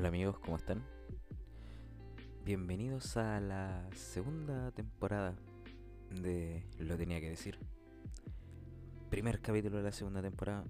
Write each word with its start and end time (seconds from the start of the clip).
Hola 0.00 0.08
amigos, 0.08 0.38
¿cómo 0.38 0.56
están? 0.56 0.82
Bienvenidos 2.42 3.18
a 3.18 3.38
la 3.38 3.86
segunda 3.94 4.70
temporada 4.70 5.36
de 6.22 6.64
Lo 6.78 6.96
tenía 6.96 7.20
que 7.20 7.28
decir. 7.28 7.58
Primer 9.10 9.42
capítulo 9.42 9.76
de 9.76 9.82
la 9.82 9.92
segunda 9.92 10.22
temporada 10.22 10.64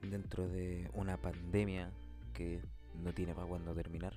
dentro 0.00 0.48
de 0.48 0.90
una 0.94 1.18
pandemia 1.18 1.92
que 2.32 2.62
no 2.94 3.12
tiene 3.12 3.34
para 3.34 3.46
cuándo 3.46 3.74
terminar. 3.74 4.14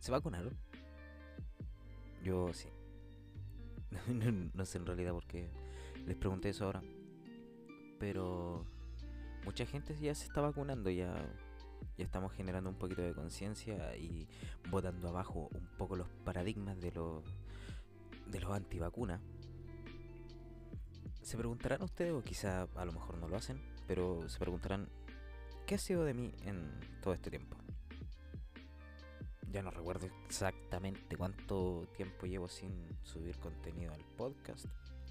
¿Se 0.00 0.10
vacunaron? 0.10 0.56
Yo 2.24 2.52
sí. 2.52 2.70
no, 4.52 4.64
sé 4.64 4.78
en 4.78 4.86
realidad 4.86 5.12
por 5.12 5.28
qué 5.28 5.48
les 6.08 6.16
pregunté 6.16 6.48
eso 6.48 6.64
ahora. 6.64 6.82
Pero 8.00 8.66
mucha 9.44 9.64
gente 9.64 9.96
ya 10.00 10.12
se 10.12 10.26
está 10.26 10.40
vacunando, 10.40 10.90
ya 10.90 11.14
ya 12.00 12.06
estamos 12.06 12.32
generando 12.32 12.70
un 12.70 12.76
poquito 12.76 13.02
de 13.02 13.12
conciencia 13.12 13.94
y 13.94 14.26
botando 14.70 15.08
abajo 15.08 15.50
un 15.52 15.68
poco 15.76 15.96
los 15.96 16.08
paradigmas 16.24 16.80
de 16.80 16.92
los 16.92 17.22
de 18.26 18.40
los 18.40 18.50
antivacunas. 18.52 19.20
Se 21.20 21.36
preguntarán 21.36 21.82
ustedes, 21.82 22.12
o 22.12 22.22
quizá 22.22 22.62
a 22.74 22.84
lo 22.86 22.92
mejor 22.92 23.18
no 23.18 23.28
lo 23.28 23.36
hacen, 23.36 23.60
pero 23.86 24.26
se 24.30 24.38
preguntarán, 24.38 24.88
¿qué 25.66 25.74
ha 25.74 25.78
sido 25.78 26.04
de 26.04 26.14
mí 26.14 26.32
en 26.46 26.70
todo 27.02 27.12
este 27.12 27.28
tiempo? 27.28 27.58
Ya 29.52 29.62
no 29.62 29.70
recuerdo 29.70 30.08
exactamente 30.24 31.16
cuánto 31.16 31.86
tiempo 31.96 32.24
llevo 32.24 32.48
sin 32.48 32.96
subir 33.02 33.36
contenido 33.38 33.92
al 33.92 34.04
podcast, 34.16 34.64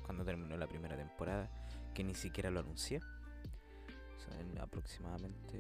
cuando 0.04 0.26
terminó 0.26 0.58
la 0.58 0.68
primera 0.68 0.98
temporada, 0.98 1.52
que 1.94 2.04
ni 2.04 2.16
siquiera 2.16 2.50
lo 2.50 2.62
anuncié. 2.62 3.00
O 4.58 4.62
aproximadamente 4.62 5.60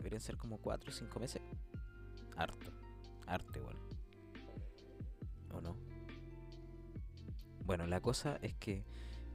Deberían 0.00 0.22
ser 0.22 0.38
como 0.38 0.56
4 0.56 0.88
o 0.88 0.92
5 0.92 1.20
meses. 1.20 1.42
Harto. 2.34 2.72
Harto 3.26 3.58
igual. 3.58 3.76
¿O 5.52 5.60
no? 5.60 5.76
Bueno, 7.66 7.86
la 7.86 8.00
cosa 8.00 8.38
es 8.40 8.54
que 8.54 8.82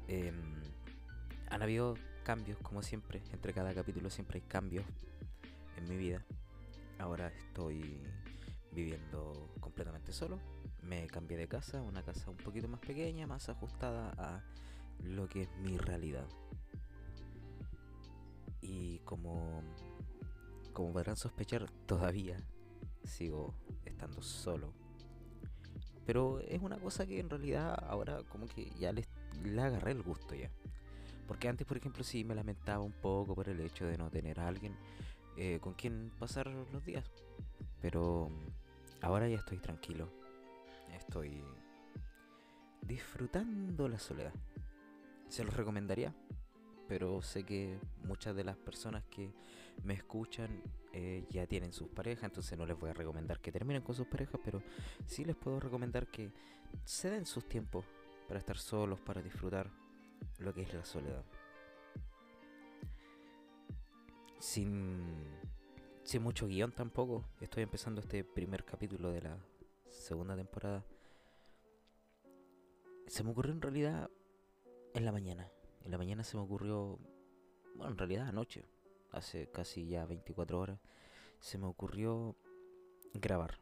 em, 0.07 0.63
han 1.51 1.61
habido 1.61 1.93
cambios, 2.23 2.57
como 2.57 2.81
siempre. 2.81 3.21
Entre 3.31 3.53
cada 3.53 3.75
capítulo 3.75 4.09
siempre 4.09 4.39
hay 4.39 4.47
cambios 4.47 4.85
en 5.77 5.87
mi 5.87 5.97
vida. 5.97 6.25
Ahora 6.97 7.27
estoy 7.27 8.01
viviendo 8.71 9.53
completamente 9.59 10.13
solo. 10.13 10.39
Me 10.81 11.05
cambié 11.05 11.37
de 11.37 11.47
casa, 11.47 11.79
una 11.83 12.01
casa 12.01 12.31
un 12.31 12.37
poquito 12.37 12.67
más 12.67 12.79
pequeña, 12.79 13.27
más 13.27 13.49
ajustada 13.49 14.13
a 14.17 14.43
lo 15.03 15.29
que 15.29 15.43
es 15.43 15.49
mi 15.57 15.77
realidad. 15.77 16.27
Y 18.61 18.97
como 18.99 19.61
como 20.75 20.91
podrán 20.91 21.15
sospechar, 21.15 21.71
todavía 21.87 22.37
sigo 23.05 23.55
estando 23.85 24.21
solo. 24.21 24.73
Pero 26.05 26.39
es 26.41 26.61
una 26.61 26.77
cosa 26.77 27.07
que 27.07 27.19
en 27.19 27.29
realidad 27.29 27.75
ahora 27.87 28.21
como 28.29 28.45
que 28.45 28.69
ya 28.77 28.91
le, 28.91 29.07
agarré 29.59 29.93
el 29.93 30.03
gusto 30.03 30.35
ya. 30.35 30.51
Porque 31.27 31.47
antes, 31.47 31.65
por 31.65 31.77
ejemplo, 31.77 32.03
sí 32.03 32.23
me 32.23 32.35
lamentaba 32.35 32.83
un 32.83 32.91
poco 32.91 33.33
por 33.33 33.49
el 33.49 33.59
hecho 33.61 33.87
de 33.87 33.97
no 33.97 34.11
tener 34.11 34.39
a 34.39 34.47
alguien 34.47 34.75
eh, 35.37 35.59
con 35.61 35.73
quien 35.73 36.11
pasar 36.19 36.47
los 36.47 36.85
días. 36.85 37.09
Pero 37.81 38.29
ahora 39.01 39.27
ya 39.29 39.37
estoy 39.37 39.57
tranquilo. 39.57 40.09
Estoy 40.93 41.41
disfrutando 42.81 43.87
la 43.87 43.97
soledad. 43.97 44.33
Se 45.29 45.43
los 45.43 45.55
recomendaría 45.55 46.13
pero 46.87 47.21
sé 47.21 47.43
que 47.43 47.79
muchas 48.03 48.35
de 48.35 48.43
las 48.43 48.57
personas 48.57 49.03
que 49.05 49.33
me 49.83 49.93
escuchan 49.93 50.61
eh, 50.93 51.25
ya 51.29 51.45
tienen 51.47 51.73
sus 51.73 51.89
parejas, 51.89 52.25
entonces 52.25 52.57
no 52.57 52.65
les 52.65 52.77
voy 52.77 52.89
a 52.89 52.93
recomendar 52.93 53.39
que 53.39 53.51
terminen 53.51 53.81
con 53.81 53.95
sus 53.95 54.07
parejas, 54.07 54.39
pero 54.43 54.61
sí 55.05 55.25
les 55.25 55.35
puedo 55.35 55.59
recomendar 55.59 56.07
que 56.07 56.31
se 56.83 57.09
den 57.09 57.25
sus 57.25 57.47
tiempos 57.47 57.85
para 58.27 58.39
estar 58.39 58.57
solos, 58.57 58.99
para 59.01 59.21
disfrutar 59.21 59.69
lo 60.39 60.53
que 60.53 60.61
es 60.61 60.73
la 60.73 60.85
soledad. 60.85 61.23
Sin, 64.39 65.03
sin 66.03 66.21
mucho 66.21 66.47
guion 66.47 66.71
tampoco, 66.71 67.25
estoy 67.41 67.63
empezando 67.63 68.01
este 68.01 68.23
primer 68.23 68.63
capítulo 68.63 69.11
de 69.11 69.21
la 69.21 69.37
segunda 69.89 70.35
temporada. 70.35 70.85
Se 73.07 73.23
me 73.23 73.31
ocurrió 73.31 73.53
en 73.53 73.61
realidad 73.61 74.09
en 74.93 75.05
la 75.05 75.11
mañana 75.11 75.49
en 75.85 75.91
la 75.91 75.97
mañana 75.99 76.23
se 76.23 76.35
me 76.35 76.43
ocurrió, 76.43 76.99
bueno, 77.75 77.91
en 77.91 77.97
realidad 77.97 78.27
anoche, 78.27 78.65
hace 79.11 79.49
casi 79.51 79.87
ya 79.87 80.05
24 80.05 80.59
horas, 80.59 80.79
se 81.39 81.57
me 81.57 81.67
ocurrió 81.67 82.35
grabar. 83.13 83.59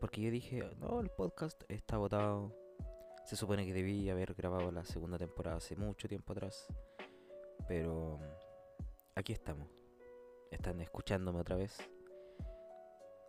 Porque 0.00 0.22
yo 0.22 0.30
dije, 0.30 0.62
no, 0.78 1.00
el 1.00 1.10
podcast 1.10 1.62
está 1.68 1.98
votado. 1.98 2.56
Se 3.24 3.36
supone 3.36 3.66
que 3.66 3.74
debí 3.74 4.08
haber 4.08 4.34
grabado 4.34 4.70
la 4.72 4.84
segunda 4.84 5.18
temporada 5.18 5.58
hace 5.58 5.76
mucho 5.76 6.08
tiempo 6.08 6.32
atrás. 6.32 6.66
Pero 7.68 8.18
aquí 9.14 9.32
estamos. 9.32 9.68
Están 10.50 10.80
escuchándome 10.80 11.40
otra 11.40 11.56
vez. 11.56 11.76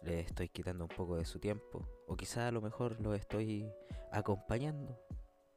Les 0.02 0.28
estoy 0.28 0.50
quitando 0.50 0.86
un 0.86 0.90
poco 0.90 1.18
de 1.18 1.26
su 1.26 1.40
tiempo. 1.40 1.88
O 2.08 2.16
quizás 2.16 2.46
a 2.46 2.52
lo 2.52 2.62
mejor 2.62 3.00
lo 3.02 3.14
estoy 3.14 3.70
acompañando. 4.12 4.98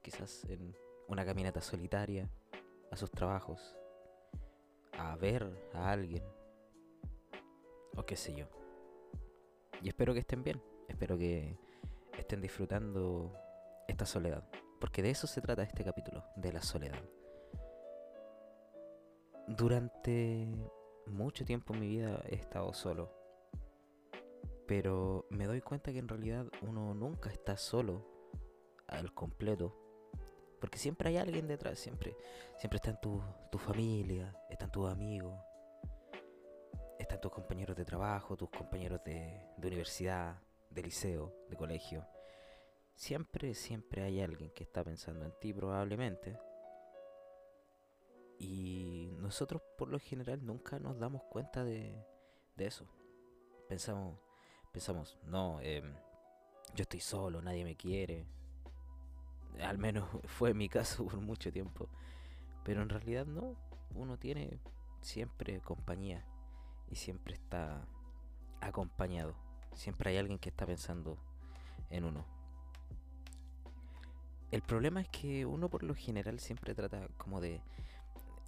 Quizás 0.02 0.44
en 0.50 0.76
una 1.08 1.24
caminata 1.24 1.60
solitaria 1.60 2.28
a 2.90 2.96
sus 2.96 3.10
trabajos, 3.10 3.76
a 4.98 5.16
ver 5.16 5.70
a 5.72 5.90
alguien, 5.90 6.22
o 7.96 8.04
qué 8.04 8.16
sé 8.16 8.34
yo. 8.34 8.46
Y 9.82 9.88
espero 9.88 10.14
que 10.14 10.20
estén 10.20 10.42
bien, 10.42 10.62
espero 10.88 11.18
que 11.18 11.58
estén 12.18 12.40
disfrutando 12.40 13.32
esta 13.88 14.06
soledad, 14.06 14.48
porque 14.80 15.02
de 15.02 15.10
eso 15.10 15.26
se 15.26 15.40
trata 15.40 15.62
este 15.62 15.84
capítulo, 15.84 16.24
de 16.36 16.52
la 16.52 16.62
soledad. 16.62 17.02
Durante 19.46 20.48
mucho 21.06 21.44
tiempo 21.44 21.74
en 21.74 21.80
mi 21.80 21.88
vida 21.88 22.22
he 22.28 22.34
estado 22.34 22.72
solo, 22.72 23.12
pero 24.66 25.26
me 25.30 25.46
doy 25.46 25.60
cuenta 25.60 25.92
que 25.92 25.98
en 25.98 26.08
realidad 26.08 26.46
uno 26.62 26.94
nunca 26.94 27.30
está 27.30 27.56
solo 27.56 28.06
al 28.86 29.12
completo 29.12 29.84
porque 30.64 30.78
siempre 30.78 31.10
hay 31.10 31.18
alguien 31.18 31.46
detrás, 31.46 31.78
siempre. 31.78 32.16
Siempre 32.56 32.78
están 32.78 32.98
tu, 32.98 33.20
tu 33.52 33.58
familia, 33.58 34.34
están 34.64 34.72
tus 34.72 34.90
amigos, 34.90 35.38
están 36.98 37.20
tus 37.20 37.30
compañeros 37.30 37.76
de 37.76 37.84
trabajo, 37.84 38.34
tus 38.34 38.48
compañeros 38.48 39.02
de, 39.04 39.46
universidad, 39.58 40.40
de 40.70 40.82
liceo, 40.82 41.34
de 41.50 41.56
colegio. 41.56 42.06
Siempre, 42.94 43.52
siempre 43.52 44.02
hay 44.02 44.22
alguien 44.22 44.50
que 44.52 44.64
está 44.64 44.82
pensando 44.82 45.26
en 45.26 45.38
ti 45.38 45.52
probablemente. 45.52 46.38
Y 48.38 49.10
nosotros 49.18 49.60
por 49.76 49.88
lo 49.88 49.98
general 49.98 50.42
nunca 50.46 50.78
nos 50.78 50.98
damos 50.98 51.22
cuenta 51.24 51.62
de, 51.62 52.02
de 52.56 52.66
eso. 52.66 52.86
Pensamos, 53.68 54.18
pensamos, 54.72 55.18
no, 55.24 55.60
eh, 55.60 55.82
yo 56.74 56.82
estoy 56.82 57.00
solo, 57.00 57.42
nadie 57.42 57.64
me 57.64 57.76
quiere, 57.76 58.24
al 59.60 59.76
menos 59.76 60.08
fue 60.24 60.54
mi 60.54 60.70
caso 60.70 61.04
por 61.04 61.20
mucho 61.20 61.52
tiempo. 61.52 61.90
Pero 62.64 62.80
en 62.80 62.88
realidad 62.88 63.26
no, 63.26 63.56
uno 63.94 64.18
tiene 64.18 64.58
siempre 65.00 65.60
compañía 65.60 66.24
y 66.90 66.96
siempre 66.96 67.34
está 67.34 67.86
acompañado. 68.60 69.34
Siempre 69.74 70.10
hay 70.10 70.18
alguien 70.18 70.38
que 70.38 70.48
está 70.48 70.66
pensando 70.66 71.18
en 71.90 72.04
uno. 72.04 72.24
El 74.50 74.62
problema 74.62 75.00
es 75.00 75.08
que 75.08 75.46
uno 75.46 75.68
por 75.68 75.82
lo 75.82 75.94
general 75.94 76.38
siempre 76.38 76.74
trata 76.74 77.08
como 77.16 77.40
de 77.40 77.60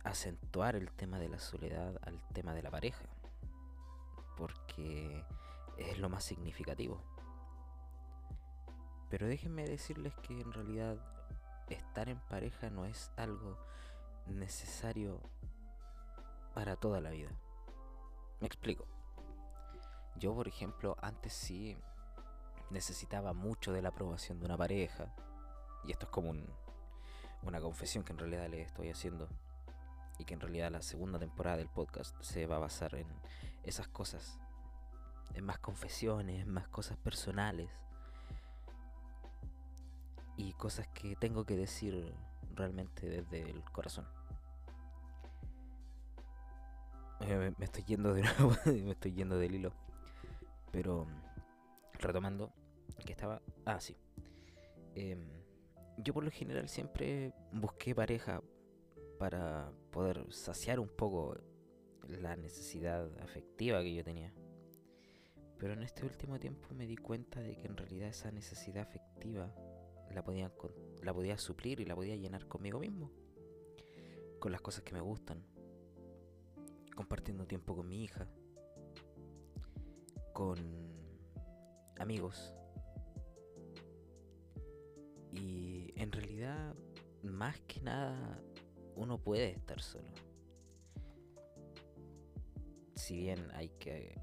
acentuar 0.05 0.77
el 0.77 0.91
tema 0.93 1.19
de 1.19 1.29
la 1.29 1.41
soledad 1.41 1.99
al 2.03 2.21
tema 2.33 2.55
de 2.55 2.63
la 2.63 2.71
pareja. 2.71 3.05
Porque 4.37 5.25
es 5.79 5.99
lo 5.99 6.09
más 6.09 6.25
significativo. 6.25 7.03
Pero 9.11 9.27
déjenme 9.27 9.67
decirles 9.67 10.15
que 10.23 10.41
en 10.41 10.53
realidad 10.53 10.97
estar 11.69 12.09
en 12.09 12.21
pareja 12.21 12.71
no 12.71 12.85
es 12.85 13.11
algo 13.17 13.59
necesario 14.26 15.20
para 16.55 16.76
toda 16.76 17.00
la 17.00 17.11
vida. 17.11 17.31
Me 18.40 18.46
explico. 18.46 18.87
Yo, 20.17 20.34
por 20.34 20.49
ejemplo, 20.49 20.96
antes 21.00 21.32
sí 21.32 21.76
necesitaba 22.70 23.32
mucho 23.32 23.73
de 23.73 23.82
la 23.82 23.90
aprobación 23.90 24.38
de 24.38 24.46
una 24.46 24.56
pareja. 24.56 25.14
Y 25.84 25.93
esto 25.93 26.06
es 26.06 26.11
como 26.11 26.34
una 27.43 27.61
confesión 27.61 28.05
que 28.05 28.12
en 28.12 28.19
realidad 28.19 28.49
le 28.49 28.62
estoy 28.62 28.90
haciendo. 28.90 29.28
Y 30.19 30.25
que 30.25 30.34
en 30.34 30.40
realidad 30.40 30.70
la 30.70 30.82
segunda 30.82 31.19
temporada 31.19 31.58
del 31.58 31.69
podcast 31.69 32.20
se 32.23 32.46
va 32.46 32.56
a 32.56 32.61
basar 32.61 32.94
en 32.94 33.06
esas 33.62 33.88
cosas. 33.88 34.38
En 35.34 35.44
más 35.44 35.58
confesiones, 35.58 36.43
en 36.43 36.50
más 36.50 36.69
cosas 36.69 36.96
personales 36.96 37.69
y 40.37 40.52
cosas 40.55 40.87
que 40.88 41.17
tengo 41.17 41.44
que 41.44 41.56
decir 41.56 42.14
realmente 42.56 43.08
desde 43.08 43.50
el 43.50 43.62
corazón. 43.64 44.06
Eh, 47.20 47.53
me 47.56 47.64
estoy 47.64 47.85
yendo 47.85 48.12
de 48.12 48.23
nuevo, 48.38 48.56
me 48.67 48.91
estoy 48.93 49.12
yendo 49.12 49.38
del 49.38 49.55
hilo. 49.55 49.73
Pero 50.70 51.06
retomando, 51.94 52.53
que 53.05 53.12
estaba... 53.12 53.41
Ah, 53.64 53.81
sí. 53.81 53.97
Em, 54.94 55.26
yo 55.99 56.12
por 56.12 56.25
lo 56.25 56.31
general 56.31 56.69
siempre 56.69 57.32
busqué 57.53 57.94
pareja 57.94 58.43
para 59.19 59.73
poder 59.91 60.26
saciar 60.32 60.79
un 60.79 60.88
poco 60.88 61.37
la 62.09 62.37
necesidad 62.37 63.11
afectiva 63.20 63.82
que 63.82 63.94
yo 63.94 64.05
tenía. 64.05 64.32
Pero 65.59 65.73
en 65.73 65.82
este 65.82 66.05
último 66.05 66.38
tiempo 66.38 66.69
me 66.75 66.87
di 66.87 66.97
cuenta 66.97 67.41
de 67.41 67.56
que 67.56 67.67
en 67.67 67.76
realidad 67.76 68.09
esa 68.09 68.31
necesidad 68.31 68.82
afectiva 68.82 69.55
la 70.14 70.23
podía, 70.23 70.53
la 71.03 71.14
podía 71.14 71.38
suplir 71.38 71.81
y 71.81 71.85
la 71.85 71.94
podía 71.94 72.17
llenar 72.17 72.47
conmigo 72.49 72.81
mismo. 72.81 73.11
Con 74.38 74.53
las 74.53 74.61
cosas 74.61 74.82
que 74.82 74.93
me 74.93 75.00
gustan. 75.00 75.44
Compartiendo 76.94 77.47
tiempo 77.47 77.75
con 77.76 77.88
mi 77.88 78.03
hija. 78.03 78.29
Con 80.32 80.58
amigos. 81.99 82.55
Y 85.32 85.93
en 85.97 86.12
realidad, 86.12 86.75
más 87.23 87.61
que 87.62 87.81
nada, 87.81 88.43
uno 88.94 89.19
puede 89.19 89.50
estar 89.50 89.81
solo. 89.81 90.11
Si 92.94 93.17
bien 93.17 93.50
hay 93.52 93.69
que 93.79 94.19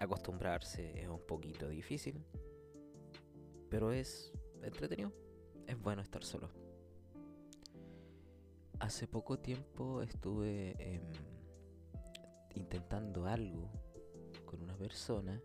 acostumbrarse, 0.00 1.00
es 1.00 1.08
un 1.08 1.24
poquito 1.24 1.68
difícil, 1.68 2.24
pero 3.70 3.92
es 3.92 4.32
entretenido, 4.66 5.12
es 5.66 5.80
bueno 5.80 6.02
estar 6.02 6.24
solo. 6.24 6.50
Hace 8.80 9.06
poco 9.06 9.38
tiempo 9.38 10.02
estuve 10.02 10.74
em, 10.78 11.02
intentando 12.54 13.26
algo 13.26 13.70
con 14.44 14.62
una 14.62 14.76
persona, 14.76 15.40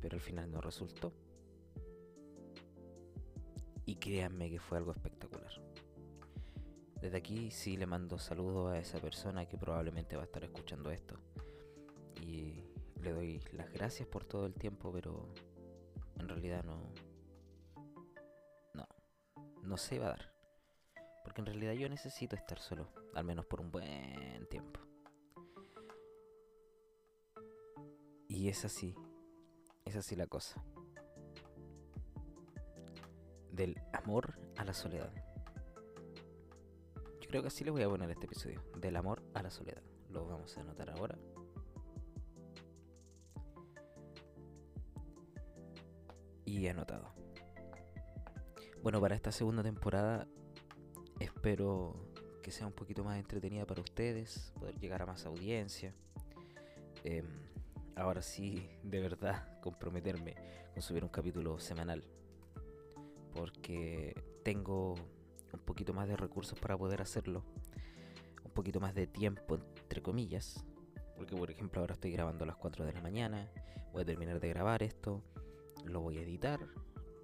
pero 0.00 0.16
al 0.16 0.20
final 0.20 0.50
no 0.50 0.60
resultó. 0.60 1.12
Y 3.84 3.96
créanme 3.96 4.50
que 4.50 4.58
fue 4.58 4.78
algo 4.78 4.92
espectacular. 4.92 5.52
Desde 7.00 7.16
aquí 7.18 7.50
sí 7.50 7.76
le 7.76 7.86
mando 7.86 8.18
saludos 8.18 8.72
a 8.72 8.78
esa 8.78 8.98
persona 8.98 9.46
que 9.46 9.56
probablemente 9.56 10.16
va 10.16 10.22
a 10.22 10.24
estar 10.24 10.42
escuchando 10.42 10.90
esto. 10.90 11.16
Y 12.20 12.64
le 13.02 13.12
doy 13.12 13.40
las 13.52 13.70
gracias 13.72 14.08
por 14.08 14.24
todo 14.24 14.46
el 14.46 14.54
tiempo, 14.54 14.90
pero 14.92 15.28
en 16.18 16.28
realidad 16.28 16.64
no. 16.64 16.76
No. 16.76 17.05
No 19.66 19.76
se 19.76 19.98
va 19.98 20.06
a 20.06 20.10
dar. 20.10 20.32
Porque 21.24 21.40
en 21.40 21.46
realidad 21.46 21.72
yo 21.72 21.88
necesito 21.88 22.36
estar 22.36 22.60
solo. 22.60 22.88
Al 23.14 23.24
menos 23.24 23.46
por 23.46 23.60
un 23.60 23.72
buen 23.72 24.46
tiempo. 24.48 24.78
Y 28.28 28.48
es 28.48 28.64
así. 28.64 28.94
Es 29.84 29.96
así 29.96 30.14
la 30.14 30.28
cosa. 30.28 30.62
Del 33.50 33.76
amor 33.92 34.38
a 34.56 34.64
la 34.64 34.72
soledad. 34.72 35.12
Yo 37.20 37.28
creo 37.28 37.42
que 37.42 37.48
así 37.48 37.64
le 37.64 37.72
voy 37.72 37.82
a 37.82 37.88
poner 37.88 38.08
este 38.10 38.26
episodio. 38.26 38.62
Del 38.76 38.94
amor 38.94 39.20
a 39.34 39.42
la 39.42 39.50
soledad. 39.50 39.82
Lo 40.10 40.26
vamos 40.28 40.56
a 40.56 40.60
anotar 40.60 40.90
ahora. 40.90 41.18
Y 46.44 46.68
anotado. 46.68 47.16
Bueno, 48.86 49.00
para 49.00 49.16
esta 49.16 49.32
segunda 49.32 49.64
temporada 49.64 50.28
espero 51.18 51.96
que 52.40 52.52
sea 52.52 52.68
un 52.68 52.72
poquito 52.72 53.02
más 53.02 53.18
entretenida 53.18 53.66
para 53.66 53.80
ustedes, 53.80 54.52
poder 54.60 54.78
llegar 54.78 55.02
a 55.02 55.06
más 55.06 55.26
audiencia. 55.26 55.92
Em, 57.02 57.26
ahora 57.96 58.22
sí, 58.22 58.70
de 58.84 59.00
verdad, 59.00 59.58
comprometerme 59.60 60.36
con 60.72 60.82
subir 60.82 61.02
un 61.02 61.10
capítulo 61.10 61.58
semanal. 61.58 62.04
Porque 63.32 64.14
tengo 64.44 64.94
un 65.52 65.60
poquito 65.64 65.92
más 65.92 66.06
de 66.06 66.16
recursos 66.16 66.56
para 66.56 66.78
poder 66.78 67.02
hacerlo, 67.02 67.42
un 68.44 68.52
poquito 68.52 68.78
más 68.78 68.94
de 68.94 69.08
tiempo, 69.08 69.58
entre 69.82 70.00
comillas, 70.00 70.64
porque 71.16 71.34
por 71.34 71.50
ejemplo 71.50 71.80
ahora 71.80 71.94
estoy 71.94 72.12
grabando 72.12 72.44
a 72.44 72.46
las 72.46 72.56
4 72.56 72.84
de 72.84 72.92
la 72.92 73.00
mañana, 73.00 73.50
voy 73.92 74.02
a 74.02 74.06
terminar 74.06 74.38
de 74.38 74.48
grabar 74.48 74.84
esto, 74.84 75.24
lo 75.84 76.02
voy 76.02 76.18
a 76.18 76.22
editar 76.22 76.60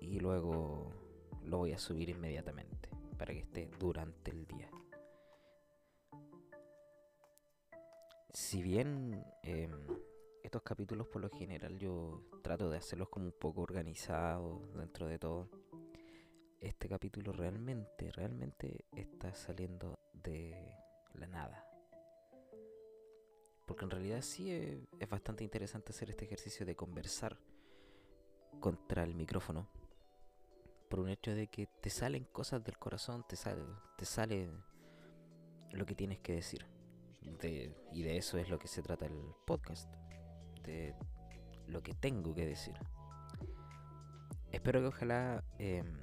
y 0.00 0.18
luego 0.18 1.01
lo 1.44 1.58
voy 1.58 1.72
a 1.72 1.78
subir 1.78 2.08
inmediatamente 2.08 2.88
para 3.18 3.32
que 3.32 3.40
esté 3.40 3.70
durante 3.78 4.30
el 4.30 4.46
día. 4.46 4.70
Si 8.32 8.62
bien 8.62 9.24
eh, 9.42 9.68
estos 10.42 10.62
capítulos 10.62 11.06
por 11.06 11.22
lo 11.22 11.30
general 11.30 11.78
yo 11.78 12.24
trato 12.42 12.70
de 12.70 12.78
hacerlos 12.78 13.08
como 13.08 13.26
un 13.26 13.32
poco 13.32 13.60
organizados 13.60 14.74
dentro 14.74 15.06
de 15.06 15.18
todo, 15.18 15.48
este 16.60 16.88
capítulo 16.88 17.32
realmente, 17.32 18.10
realmente 18.12 18.84
está 18.94 19.34
saliendo 19.34 19.98
de 20.12 20.76
la 21.14 21.26
nada. 21.26 21.66
Porque 23.66 23.84
en 23.84 23.90
realidad 23.90 24.22
sí 24.22 24.52
es, 24.52 25.08
bastante 25.08 25.44
interesante 25.44 25.90
hacer 25.90 26.10
este 26.10 26.24
ejercicio 26.24 26.64
de 26.64 26.76
conversar 26.76 27.36
contra 28.60 29.02
el 29.02 29.14
micrófono. 29.14 29.68
Por 30.92 31.00
un 31.00 31.08
hecho 31.08 31.34
de 31.34 31.46
que 31.46 31.66
te 31.66 31.88
salen 31.88 32.24
cosas 32.24 32.62
del 32.62 32.76
corazón, 32.76 33.24
te 33.26 33.34
sale, 33.34 33.62
te 33.96 34.04
sale 34.04 34.50
lo 35.70 35.86
que 35.86 35.94
tienes 35.94 36.20
que 36.20 36.34
decir. 36.34 36.66
y 37.22 38.02
de 38.02 38.18
eso 38.18 38.36
es 38.36 38.50
lo 38.50 38.58
que 38.58 38.68
se 38.68 38.82
trata 38.82 39.06
el 39.06 39.18
podcast. 39.46 39.90
De 40.62 40.94
lo 41.66 41.82
que 41.82 41.94
tengo 41.94 42.34
que 42.34 42.44
decir. 42.44 42.74
Espero 44.50 44.80
que 44.80 44.88
ojalá 44.88 45.42
em, 45.58 45.96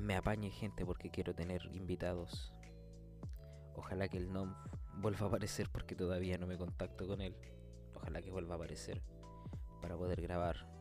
me 0.00 0.16
apañe 0.16 0.48
gente 0.48 0.86
porque 0.86 1.10
quiero 1.10 1.34
tener 1.34 1.68
invitados. 1.74 2.54
Ojalá 3.74 4.08
que 4.08 4.16
el 4.16 4.32
NOM 4.32 4.54
vuelva 5.02 5.26
a 5.26 5.28
aparecer 5.28 5.68
porque 5.70 5.94
todavía 5.94 6.38
no 6.38 6.46
me 6.46 6.56
contacto 6.56 7.06
con 7.06 7.20
él. 7.20 7.36
Ojalá 7.94 8.22
que 8.22 8.30
vuelva 8.30 8.54
a 8.54 8.56
aparecer 8.56 9.02
para 9.82 9.98
poder 9.98 10.22
grabar 10.22 10.72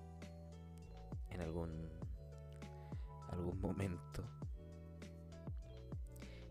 en 1.34 1.42
algún 1.42 1.90
algún 3.30 3.60
momento. 3.60 4.24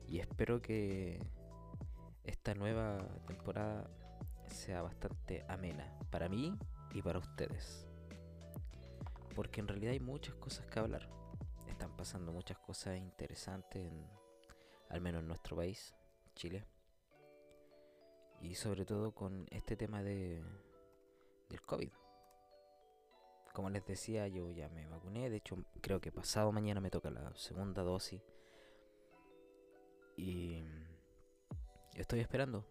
Y 0.06 0.18
espero 0.18 0.60
que 0.60 1.18
esta 2.24 2.54
nueva 2.54 2.98
temporada 3.26 3.88
sea 4.48 4.82
bastante 4.82 5.44
amena 5.48 5.96
para 6.10 6.28
mí 6.28 6.58
y 6.92 7.00
para 7.02 7.18
ustedes. 7.18 7.88
Porque 9.34 9.60
en 9.60 9.68
realidad 9.68 9.92
hay 9.92 10.00
muchas 10.00 10.34
cosas 10.34 10.66
que 10.66 10.78
hablar 10.78 11.08
están 11.82 11.96
pasando 11.96 12.30
muchas 12.30 12.58
cosas 12.58 12.96
interesantes, 12.96 13.84
en, 13.84 14.06
al 14.88 15.00
menos 15.00 15.20
en 15.22 15.26
nuestro 15.26 15.56
país, 15.56 15.92
Chile. 16.36 16.64
Y 18.40 18.54
sobre 18.54 18.84
todo 18.84 19.12
con 19.12 19.46
este 19.50 19.76
tema 19.76 20.00
de, 20.04 20.44
del 21.48 21.60
COVID. 21.62 21.90
Como 23.52 23.68
les 23.68 23.84
decía, 23.84 24.28
yo 24.28 24.50
ya 24.50 24.68
me 24.70 24.86
vacuné. 24.86 25.28
De 25.28 25.36
hecho, 25.36 25.56
creo 25.80 26.00
que 26.00 26.10
pasado 26.10 26.52
mañana 26.52 26.80
me 26.80 26.90
toca 26.90 27.10
la 27.10 27.34
segunda 27.36 27.82
dosis. 27.82 28.22
Y 30.16 30.62
estoy 31.94 32.20
esperando. 32.20 32.64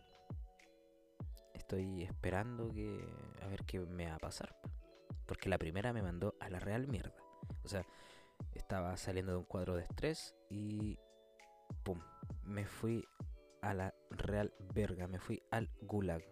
Estoy 1.54 2.04
esperando 2.04 2.72
que 2.74 3.00
a 3.44 3.48
ver 3.48 3.64
qué 3.66 3.80
me 3.80 4.08
va 4.08 4.16
a 4.16 4.20
pasar. 4.20 4.56
Porque 5.28 5.50
la 5.50 5.60
primera 5.60 5.94
me 5.94 6.02
mandó 6.02 6.36
a 6.40 6.50
la 6.50 6.60
real 6.60 6.88
mierda. 6.88 7.16
O 7.64 7.68
sea, 7.68 7.86
estaba 8.54 8.98
saliendo 8.98 9.34
de 9.34 9.38
un 9.38 9.46
cuadro 9.46 9.76
de 9.76 9.84
estrés 9.84 10.36
y 10.50 10.98
pum, 11.84 12.00
me 12.44 12.66
fui 12.66 13.08
a 13.62 13.76
la 13.76 13.94
real 14.10 14.54
verga, 14.74 15.08
me 15.08 15.20
fui 15.20 15.44
al 15.52 15.70
gulag. 15.82 16.24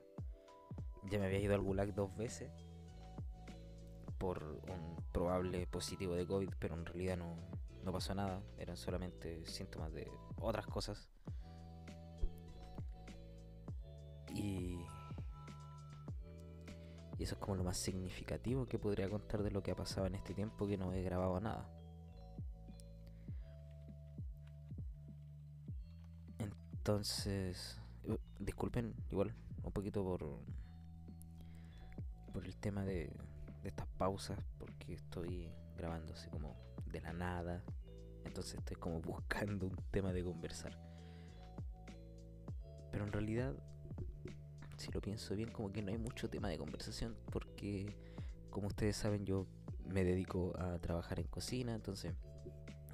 Ya 1.04 1.20
me 1.20 1.28
había 1.28 1.40
ido 1.40 1.54
al 1.54 1.62
gulag 1.62 1.94
dos 1.94 2.16
veces 2.18 2.52
por 4.20 4.44
un 4.44 4.98
probable 5.12 5.66
positivo 5.66 6.14
de 6.14 6.28
COVID, 6.28 6.50
pero 6.60 6.76
en 6.76 6.86
realidad 6.86 7.18
no, 7.18 7.36
no 7.84 7.92
pasó 7.92 8.14
nada, 8.14 8.44
eran 8.58 8.78
solamente 8.78 9.46
síntomas 9.46 9.92
de 9.94 10.12
otras 10.36 10.68
cosas. 10.68 11.10
Y, 14.36 14.80
y 17.18 17.24
eso 17.24 17.36
es 17.36 17.42
como 17.42 17.56
lo 17.56 17.64
más 17.64 17.78
significativo 17.78 18.68
que 18.68 18.78
podría 18.78 19.10
contar 19.10 19.42
de 19.42 19.52
lo 19.52 19.64
que 19.64 19.72
ha 19.72 19.76
pasado 19.76 20.06
en 20.06 20.16
este 20.16 20.34
tiempo 20.34 20.68
que 20.68 20.78
no 20.78 20.94
he 20.94 21.02
grabado 21.02 21.40
nada. 21.40 21.68
Entonces, 26.38 27.80
uh, 28.08 28.18
disculpen 28.40 28.94
igual 29.12 29.34
un 29.64 29.72
poquito 29.72 30.04
por 30.04 30.40
por 32.34 32.46
el 32.46 32.56
tema 32.58 32.84
de, 32.86 33.12
de 33.62 33.70
estas 33.70 33.88
pausas 33.88 34.40
porque 34.58 34.94
estoy 34.94 35.52
grabando 35.78 36.14
así 36.14 36.30
como 36.30 36.56
de 36.86 37.02
la 37.02 37.14
nada. 37.14 37.64
Entonces 38.26 38.56
estoy 38.56 38.78
como 38.78 39.02
buscando 39.02 39.68
un 39.68 39.78
tema 39.92 40.14
de 40.14 40.24
conversar. 40.24 40.78
Pero 42.92 43.06
en 43.06 43.12
realidad 43.12 43.54
si 44.80 44.92
lo 44.92 45.02
pienso 45.02 45.36
bien, 45.36 45.52
como 45.52 45.72
que 45.72 45.82
no 45.82 45.92
hay 45.92 45.98
mucho 45.98 46.30
tema 46.30 46.48
de 46.50 46.58
conversación 46.58 47.16
porque, 47.32 47.96
como 48.50 48.68
ustedes 48.68 48.96
saben, 48.96 49.26
yo 49.26 49.46
me 49.86 50.04
dedico 50.04 50.54
a 50.58 50.80
trabajar 50.80 51.20
en 51.20 51.28
cocina, 51.28 51.76
entonces 51.76 52.14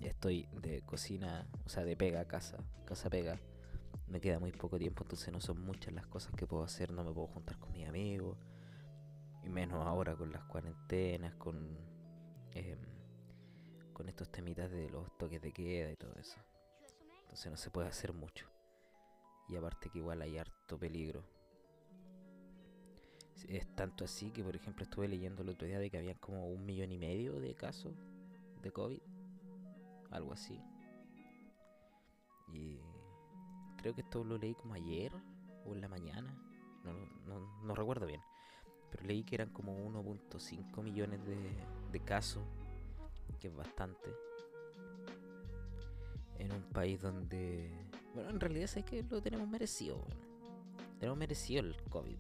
estoy 0.02 0.48
de 0.62 0.82
cocina, 0.82 1.48
o 1.66 1.70
sea, 1.70 1.84
de 1.84 1.96
pega 1.96 2.22
a 2.22 2.26
casa, 2.26 2.58
casa 2.86 3.10
pega. 3.10 3.40
Me 4.08 4.20
queda 4.22 4.40
muy 4.40 4.52
poco 4.52 4.78
tiempo, 4.78 5.04
entonces 5.04 5.32
no 5.32 5.42
son 5.42 5.64
muchas 5.66 5.94
las 5.94 6.06
cosas 6.06 6.34
que 6.36 6.46
puedo 6.46 6.64
hacer, 6.64 6.92
no 6.92 7.04
me 7.04 7.12
puedo 7.12 7.28
juntar 7.28 7.58
con 7.58 7.72
mis 7.72 7.88
amigos, 7.88 8.38
y 9.46 9.50
menos 9.50 9.86
ahora 9.86 10.16
con 10.16 10.32
las 10.32 10.44
cuarentenas, 10.46 11.36
con, 11.36 11.78
em, 12.54 12.80
con 13.94 14.10
estos 14.10 14.32
temitas 14.32 14.72
de 14.72 14.90
los 14.90 15.16
toques 15.18 15.42
de 15.42 15.52
queda 15.52 15.92
y 15.92 15.96
todo 15.96 16.14
eso. 16.16 16.38
Entonces 17.22 17.52
no 17.52 17.58
se 17.58 17.70
puede 17.70 17.88
hacer 17.88 18.12
mucho. 18.12 18.50
Y 19.48 19.56
aparte 19.56 19.90
que 19.90 20.00
igual 20.00 20.22
hay 20.22 20.38
harto 20.38 20.80
peligro. 20.80 21.24
Es 23.48 23.68
tanto 23.76 24.06
así 24.06 24.32
que, 24.32 24.44
por 24.44 24.56
ejemplo, 24.56 24.84
estuve 24.84 25.08
leyendo 25.08 25.44
el 25.44 25.50
otro 25.50 25.68
día 25.68 25.78
de 25.78 25.92
que 25.92 25.98
habían 25.98 26.18
como 26.18 26.48
un 26.48 26.66
millón 26.66 26.92
y 26.92 26.98
medio 26.98 27.40
de 27.40 27.54
casos 27.54 27.94
de 28.64 28.72
COVID. 28.72 29.02
Algo 30.10 30.34
así. 30.34 30.60
Y 32.48 32.80
creo 33.78 33.94
que 33.94 34.02
esto 34.02 34.24
lo 34.24 34.38
leí 34.38 34.56
como 34.56 34.74
ayer 34.74 35.12
o 35.66 35.74
en 35.76 35.82
la 35.82 35.88
mañana. 35.88 36.34
No, 36.84 36.94
no, 37.28 37.64
no 37.64 37.76
recuerdo 37.76 38.08
bien. 38.08 38.22
Pero 38.96 39.08
leí 39.08 39.24
que 39.24 39.36
eran 39.36 39.50
como 39.50 39.78
1.5 39.78 40.82
millones 40.82 41.20
de, 41.26 41.38
de 41.92 42.00
casos. 42.00 42.44
Que 43.40 43.48
es 43.48 43.56
bastante. 43.56 44.10
En 46.40 46.54
un 46.54 46.64
país 46.64 47.02
donde... 47.02 47.70
Bueno, 48.14 48.30
en 48.30 48.40
realidad 48.40 48.70
es 48.74 48.86
que 48.86 49.04
lo 49.04 49.22
tenemos 49.22 49.48
merecido. 49.50 50.06
Tenemos 51.00 51.18
merecido 51.18 51.62
el 51.62 51.76
COVID. 51.90 52.18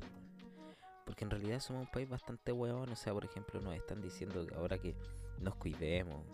Porque 1.05 1.23
en 1.23 1.29
realidad 1.29 1.59
somos 1.61 1.85
un 1.85 1.91
país 1.91 2.09
bastante 2.09 2.51
huevón. 2.51 2.89
O 2.89 2.95
sea, 2.95 3.13
por 3.13 3.23
ejemplo, 3.23 3.61
nos 3.61 3.75
están 3.75 4.01
diciendo 4.01 4.45
que 4.45 4.55
ahora 4.55 4.77
que 4.77 4.95
nos 5.39 5.55
cuidemos, 5.55 6.25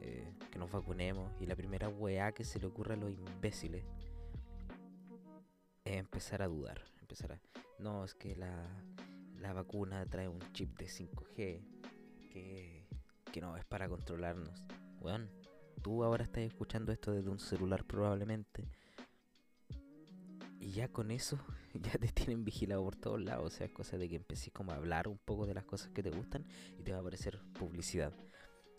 eh, 0.00 0.32
que 0.50 0.58
nos 0.58 0.70
vacunemos. 0.70 1.30
Y 1.40 1.46
la 1.46 1.56
primera 1.56 1.88
weá 1.88 2.32
que 2.32 2.44
se 2.44 2.58
le 2.58 2.66
ocurre 2.66 2.94
a 2.94 2.96
los 2.96 3.10
imbéciles 3.10 3.84
es 5.84 5.96
empezar 5.96 6.40
a 6.40 6.48
dudar. 6.48 6.82
Empezar 7.02 7.32
a. 7.32 7.40
No, 7.78 8.04
es 8.04 8.14
que 8.14 8.36
la, 8.36 8.66
la 9.40 9.52
vacuna 9.52 10.06
trae 10.06 10.28
un 10.28 10.40
chip 10.52 10.78
de 10.78 10.86
5G. 10.86 11.60
Que, 12.32 12.86
que 13.32 13.40
no 13.40 13.56
es 13.56 13.64
para 13.64 13.88
controlarnos. 13.88 14.64
Weón, 15.00 15.28
tú 15.82 16.04
ahora 16.04 16.24
estás 16.24 16.44
escuchando 16.44 16.92
esto 16.92 17.12
desde 17.12 17.30
un 17.30 17.40
celular 17.40 17.84
probablemente. 17.84 18.68
Y 20.60 20.72
ya 20.72 20.88
con 20.88 21.10
eso 21.10 21.38
ya 21.74 21.92
te 21.92 22.08
tienen 22.08 22.44
vigilado 22.44 22.84
por 22.84 22.96
todos 22.96 23.20
lados. 23.20 23.54
O 23.54 23.56
sea, 23.56 23.66
es 23.66 23.72
cosa 23.72 23.96
de 23.96 24.08
que 24.08 24.16
empecés 24.16 24.52
como 24.52 24.72
a 24.72 24.76
hablar 24.76 25.08
un 25.08 25.18
poco 25.18 25.46
de 25.46 25.54
las 25.54 25.64
cosas 25.64 25.90
que 25.90 26.02
te 26.02 26.10
gustan 26.10 26.46
y 26.78 26.82
te 26.82 26.92
va 26.92 26.98
a 26.98 27.00
aparecer 27.00 27.40
publicidad. 27.58 28.12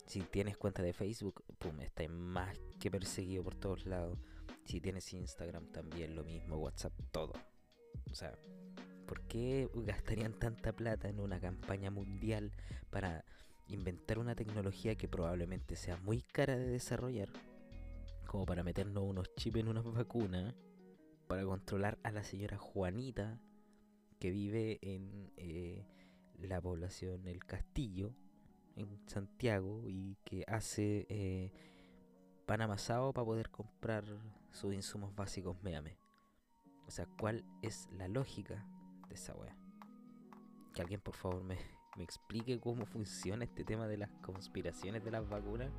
Si 0.06 0.20
tienes 0.20 0.56
cuenta 0.56 0.82
de 0.82 0.92
Facebook, 0.92 1.44
pum, 1.58 1.80
estás 1.80 2.08
más 2.08 2.58
que 2.80 2.90
perseguido 2.90 3.44
por 3.44 3.54
todos 3.54 3.86
lados. 3.86 4.18
Si 4.64 4.80
tienes 4.80 5.12
Instagram 5.12 5.66
también 5.72 6.14
lo 6.14 6.24
mismo, 6.24 6.56
WhatsApp, 6.56 6.92
todo. 7.10 7.32
O 8.10 8.14
sea, 8.14 8.36
¿por 9.12 9.20
qué 9.28 9.68
gastarían 9.74 10.32
tanta 10.32 10.72
plata 10.72 11.06
en 11.06 11.20
una 11.20 11.38
campaña 11.38 11.90
mundial 11.90 12.50
para 12.88 13.26
inventar 13.68 14.18
una 14.18 14.34
tecnología 14.34 14.94
que 14.94 15.06
probablemente 15.06 15.76
sea 15.76 15.98
muy 15.98 16.22
cara 16.22 16.56
de 16.56 16.66
desarrollar? 16.66 17.28
Como 18.26 18.46
para 18.46 18.62
meternos 18.62 19.04
unos 19.04 19.34
chips 19.34 19.58
en 19.58 19.68
unas 19.68 19.84
vacunas 19.84 20.54
para 21.26 21.44
controlar 21.44 21.98
a 22.02 22.10
la 22.10 22.24
señora 22.24 22.56
Juanita 22.56 23.38
que 24.18 24.30
vive 24.30 24.78
en 24.80 25.30
eh, 25.36 25.84
la 26.38 26.62
población 26.62 27.28
El 27.28 27.44
Castillo, 27.44 28.14
en 28.76 28.98
Santiago, 29.06 29.90
y 29.90 30.16
que 30.24 30.42
hace 30.48 31.04
eh, 31.10 31.52
pan 32.46 32.62
amasado 32.62 33.12
para 33.12 33.26
poder 33.26 33.50
comprar 33.50 34.04
sus 34.52 34.72
insumos 34.72 35.14
básicos 35.14 35.62
Meame. 35.62 35.98
O 36.86 36.90
sea, 36.90 37.06
¿cuál 37.18 37.44
es 37.60 37.90
la 37.92 38.08
lógica 38.08 38.66
esa 39.14 39.34
wea? 39.34 39.56
Que 40.74 40.82
alguien 40.82 41.00
por 41.00 41.14
favor 41.14 41.42
me, 41.42 41.58
me 41.96 42.04
explique 42.04 42.58
cómo 42.60 42.86
funciona 42.86 43.44
este 43.44 43.64
tema 43.64 43.86
de 43.86 43.98
las 43.98 44.10
conspiraciones 44.22 45.04
de 45.04 45.10
las 45.10 45.28
vacunas. 45.28 45.70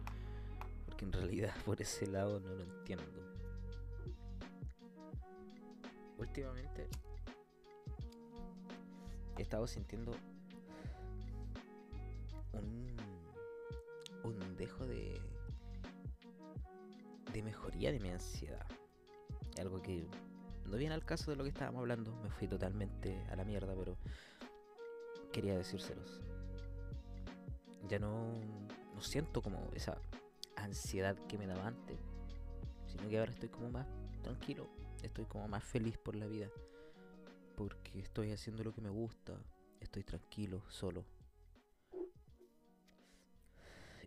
Porque 0.85 1.05
en 1.05 1.13
realidad 1.13 1.53
por 1.65 1.81
ese 1.81 2.07
lado 2.07 2.39
no 2.39 2.53
lo 2.53 2.63
entiendo 2.63 3.33
últimamente 6.17 6.87
he 9.37 9.41
estado 9.41 9.67
sintiendo 9.67 10.11
un, 12.53 12.95
un 14.23 14.55
dejo 14.55 14.85
de, 14.85 15.19
de 17.31 17.43
mejoría 17.43 17.91
de 17.91 17.99
mi 17.99 18.09
ansiedad. 18.09 18.65
Algo 19.59 19.81
que 19.81 20.05
no 20.73 20.79
viene 20.79 20.95
al 20.95 21.05
caso 21.05 21.29
de 21.29 21.37
lo 21.37 21.43
que 21.43 21.51
estábamos 21.51 21.81
hablando, 21.81 22.11
me 22.23 22.31
fui 22.31 22.47
totalmente 22.47 23.23
a 23.29 23.35
la 23.35 23.45
mierda, 23.45 23.75
pero 23.75 23.95
quería 25.31 25.55
decírselos. 25.55 26.19
Ya 27.87 27.99
no, 27.99 28.33
no 28.95 29.01
siento 29.01 29.43
como 29.43 29.69
esa 29.75 30.01
ansiedad 30.55 31.15
que 31.27 31.37
me 31.37 31.45
daba 31.45 31.67
antes, 31.67 31.99
sino 32.87 33.07
que 33.07 33.19
ahora 33.19 33.31
estoy 33.31 33.49
como 33.49 33.69
más 33.69 33.85
tranquilo, 34.23 34.67
estoy 35.03 35.25
como 35.25 35.47
más 35.47 35.63
feliz 35.63 35.99
por 35.99 36.15
la 36.15 36.25
vida. 36.25 36.49
Porque 37.55 37.99
estoy 37.99 38.31
haciendo 38.31 38.63
lo 38.63 38.73
que 38.73 38.81
me 38.81 38.89
gusta. 38.89 39.37
Estoy 39.79 40.03
tranquilo, 40.03 40.63
solo. 40.69 41.05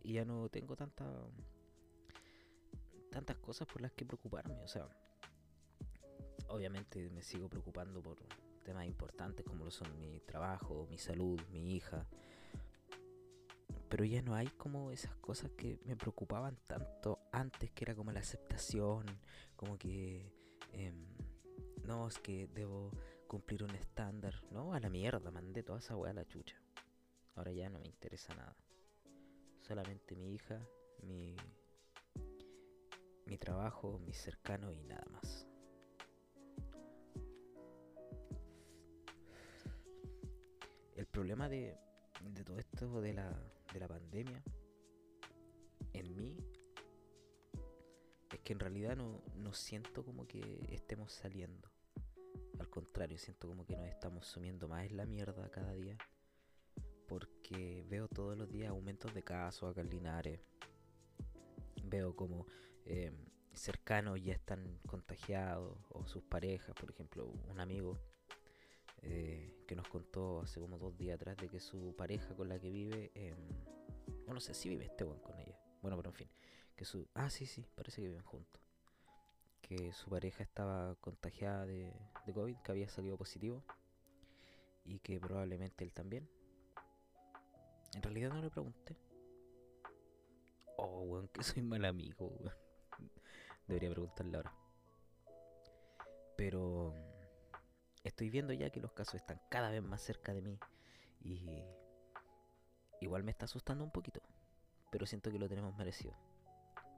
Y 0.03 0.15
ya 0.15 0.25
no 0.25 0.49
tengo 0.49 0.75
tanta, 0.75 1.07
tantas 3.13 3.37
cosas 3.37 3.69
por 3.69 3.83
las 3.83 3.93
que 3.93 4.05
preocuparme. 4.05 4.61
O 4.65 4.69
sea, 4.69 4.89
obviamente 6.49 7.11
me 7.11 7.23
sigo 7.23 7.49
preocupando 7.49 8.03
por 8.03 8.19
temas 8.65 8.87
importantes 8.87 9.45
como 9.45 9.65
lo 9.65 9.71
son 9.71 9.99
mi 9.99 10.21
trabajo, 10.21 10.87
mi 10.91 10.99
salud, 10.99 11.41
mi 11.51 11.75
hija. 11.75 12.07
Pero 13.89 14.05
ya 14.05 14.21
no 14.23 14.35
hay 14.35 14.49
como 14.49 14.91
esas 14.91 15.15
cosas 15.17 15.51
que 15.53 15.79
me 15.85 15.97
preocupaban 15.97 16.59
tanto 16.67 17.21
antes, 17.33 17.71
que 17.71 17.85
era 17.85 17.95
como 17.95 18.11
la 18.11 18.21
aceptación, 18.21 19.07
como 19.55 19.79
que 19.79 20.33
Em, 20.77 21.07
no, 21.85 22.07
es 22.07 22.19
que 22.19 22.49
debo 22.49 22.91
cumplir 23.27 23.65
un 23.65 23.75
estándar. 23.75 24.35
No, 24.51 24.75
a 24.75 24.81
la 24.81 24.91
mierda, 24.91 25.31
mandé 25.31 25.63
toda 25.63 25.79
esa 25.79 25.97
weá 25.97 26.11
a 26.11 26.15
la 26.15 26.27
chucha. 26.27 26.61
Ahora 27.35 27.53
ya 27.53 27.71
no 27.71 27.79
me 27.79 27.87
interesa 27.87 28.35
nada. 28.35 28.57
Solamente 29.61 30.15
mi 30.15 30.35
hija, 30.35 30.61
mi, 31.03 31.35
mi 33.25 33.39
trabajo, 33.39 33.99
mi 33.99 34.13
cercano 34.13 34.71
y 34.71 34.85
nada 34.85 35.05
más. 35.11 35.46
Problema 41.17 41.49
de, 41.49 41.75
todo 42.45 42.59
esto 42.59 43.01
de 43.01 43.15
la, 43.15 43.31
de 43.73 43.81
la 43.81 43.89
pandemia 43.89 44.43
en 45.95 46.15
mí 46.15 46.37
que 48.45 48.53
en 48.53 48.61
realidad 48.61 48.99
no, 48.99 49.55
siento 49.55 50.05
como 50.05 50.27
que 50.27 50.61
estemos 50.69 51.15
saliendo. 51.15 51.71
Al 52.59 52.69
contrario, 52.69 53.17
siento 53.17 53.49
como 53.49 53.65
que 53.65 53.79
nos 53.79 53.89
estamos 53.89 54.27
sumiendo 54.27 54.69
más 54.69 54.85
en 54.85 54.99
la 54.99 55.07
mierda 55.07 55.49
cada 55.51 55.73
día. 55.73 55.97
Porque 57.09 57.83
veo 57.89 58.09
todos 58.09 58.37
los 58.37 58.53
días 58.53 58.69
aumentos 58.69 59.15
de 59.15 59.23
casos 59.23 59.71
acá 59.71 59.81
en. 59.81 60.39
Veo 61.83 62.15
como 62.15 62.47
eh, 62.85 63.11
cercanos 63.55 64.23
ya 64.23 64.35
están 64.35 64.81
contagiados 64.87 65.79
o 65.89 66.07
sus 66.07 66.23
parejas. 66.25 66.75
Por 66.79 66.91
ejemplo, 66.91 67.33
un 67.49 67.59
amigo 67.59 67.99
eh, 69.03 69.55
que 69.67 69.77
nos 69.77 69.89
contó 69.89 70.41
hace 70.41 70.61
como 70.61 70.79
dos 70.79 70.97
días 70.97 71.17
atrás 71.17 71.37
de 71.37 71.49
que 71.49 71.61
su 71.61 71.95
pareja 71.97 72.35
con 72.35 72.49
la 72.49 72.59
que 72.59 72.71
vive... 72.71 73.11
Eh, 73.15 73.35
no 74.29 74.41
sé 74.41 74.55
si 74.55 74.69
vive 74.69 74.85
este 74.85 75.05
buen 75.05 75.21
con 75.21 75.39
ella. 75.39 75.59
Bueno, 75.83 75.97
pero 75.97 76.11
en 76.11 76.17
fin 76.17 76.29
que 76.77 76.85
su... 76.85 77.09
Ah, 77.15 77.31
sí, 77.31 77.47
sí, 77.47 77.67
parece 77.75 78.03
que 78.03 78.09
viven 78.09 78.23
juntos. 78.23 78.63
Que 79.63 79.93
su 79.93 80.11
pareja 80.11 80.43
estaba 80.43 80.95
contagiada 80.97 81.67
de, 81.67 81.93
de 82.27 82.33
COVID, 82.33 82.57
que 82.59 82.71
había 82.71 82.89
salido 82.89 83.17
positivo. 83.17 83.65
Y 84.85 85.01
que 85.01 85.19
probablemente 85.19 85.83
él 85.83 85.93
también. 85.93 86.29
En 87.95 88.03
realidad 88.03 88.33
no 88.33 88.43
le 88.43 88.51
pregunté. 88.51 88.97
Oh, 90.77 91.01
weón, 91.01 91.29
que 91.29 91.43
soy 91.43 91.63
mal 91.63 91.85
amigo, 91.85 92.27
weón. 92.27 92.55
Debería 93.67 93.91
preguntarle 93.91 94.37
ahora. 94.37 94.55
Pero 96.37 96.95
estoy 98.09 98.31
viendo 98.31 98.53
ya 98.53 98.71
que 98.71 98.81
los 98.81 98.93
casos 98.93 99.17
están 99.17 99.41
cada 99.51 99.71
vez 99.71 99.83
más 99.83 100.03
cerca 100.03 100.33
de 100.33 100.43
mí. 100.43 100.59
Y 101.23 101.65
igual 103.01 103.25
me 103.25 103.31
está 103.31 103.47
asustando 103.47 103.85
un 103.85 103.91
poquito. 103.91 104.21
Pero 104.91 105.07
siento 105.07 105.31
que 105.31 105.39
lo 105.39 105.49
tenemos 105.49 105.77
merecido 105.77 106.15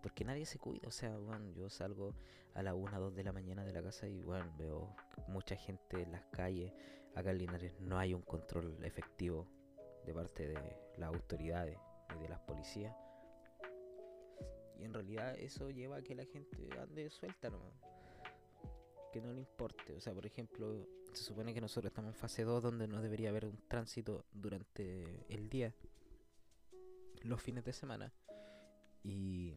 porque 0.02 0.24
nadie 0.24 0.46
se 0.46 0.58
cuida. 0.58 0.88
O 0.88 0.92
sea, 0.92 1.16
bueno, 1.16 1.50
yo 1.50 1.68
salgo 1.68 2.14
a 2.54 2.62
la 2.62 2.74
1, 2.74 3.00
2 3.00 3.14
de 3.14 3.24
la 3.24 3.32
mañana 3.32 3.64
de 3.64 3.72
la 3.72 3.82
casa 3.82 4.06
y 4.06 4.22
bueno, 4.22 4.52
veo 4.56 4.94
mucha 5.26 5.56
gente 5.56 6.02
en 6.02 6.12
las 6.12 6.24
calles 6.26 6.72
acá 7.14 7.32
en 7.32 7.38
Linares 7.38 7.80
no 7.80 7.98
hay 7.98 8.14
un 8.14 8.22
control 8.22 8.78
efectivo 8.84 9.48
de 10.04 10.14
parte 10.14 10.46
de 10.48 10.76
las 10.96 11.08
autoridades 11.08 11.76
y 12.16 12.22
de 12.22 12.28
las 12.28 12.38
policías. 12.40 12.94
Y 14.78 14.84
en 14.84 14.94
realidad 14.94 15.34
eso 15.36 15.70
lleva 15.70 15.96
a 15.96 16.02
que 16.02 16.14
la 16.14 16.24
gente 16.24 16.56
ande 16.78 17.10
suelta 17.10 17.50
nomás. 17.50 17.74
Que 19.12 19.20
no 19.20 19.32
le 19.32 19.40
importe. 19.40 19.94
O 19.94 20.00
sea, 20.00 20.14
por 20.14 20.26
ejemplo, 20.26 20.86
se 21.12 21.24
supone 21.24 21.54
que 21.54 21.60
nosotros 21.60 21.90
estamos 21.90 22.14
en 22.14 22.18
fase 22.18 22.44
2 22.44 22.62
donde 22.62 22.88
no 22.88 23.02
debería 23.02 23.30
haber 23.30 23.46
un 23.46 23.58
tránsito 23.68 24.24
durante 24.32 25.24
el 25.28 25.48
día, 25.48 25.74
los 27.22 27.42
fines 27.42 27.64
de 27.64 27.72
semana. 27.72 28.12
Y 29.02 29.54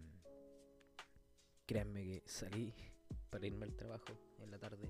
créanme 1.66 2.04
que 2.04 2.24
salí 2.26 2.74
para 3.30 3.48
irme 3.48 3.66
al 3.66 3.76
trabajo 3.76 4.18
en 4.40 4.52
la 4.52 4.60
tarde 4.60 4.90